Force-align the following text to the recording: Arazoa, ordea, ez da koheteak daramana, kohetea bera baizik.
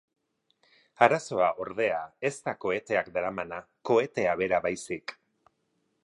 Arazoa, 1.07 1.49
ordea, 1.65 1.99
ez 2.29 2.33
da 2.47 2.55
koheteak 2.65 3.11
daramana, 3.17 3.59
kohetea 3.91 4.33
bera 4.43 4.61
baizik. 4.67 5.15